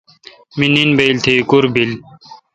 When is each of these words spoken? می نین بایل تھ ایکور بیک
می 0.57 0.67
نین 0.73 0.89
بایل 0.97 1.17
تھ 1.23 1.29
ایکور 1.35 1.63
بیک 1.73 1.91